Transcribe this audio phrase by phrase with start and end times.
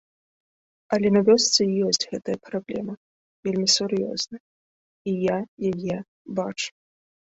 [0.95, 2.93] Але на вёсцы ёсць гэтая праблема,
[3.45, 4.43] вельмі сур'ёзная,
[5.11, 5.43] і я
[5.73, 6.05] яе
[6.41, 6.69] бачу.